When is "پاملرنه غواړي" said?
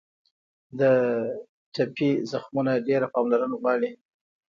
3.13-3.91